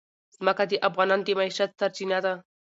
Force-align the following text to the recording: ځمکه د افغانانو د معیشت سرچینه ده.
ځمکه 0.35 0.63
د 0.71 0.73
افغانانو 0.87 1.25
د 1.25 1.29
معیشت 1.39 1.71
سرچینه 1.79 2.17
ده. 2.25 2.33